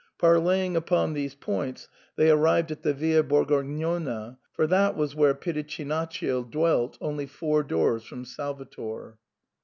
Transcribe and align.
Parleying 0.17 0.75
upon 0.75 1.13
these 1.13 1.35
points 1.35 1.87
they 2.15 2.31
arrived 2.31 2.71
at 2.71 2.81
the 2.81 2.91
Via 2.91 3.21
Bergognona, 3.21 4.39
for 4.51 4.65
that 4.65 4.97
was 4.97 5.13
where 5.13 5.35
Pitichinaccio 5.35 6.41
dwelt, 6.49 6.97
only 6.99 7.27
four 7.27 7.61
doors 7.61 8.03
from 8.03 8.25
Salvator. 8.25 9.19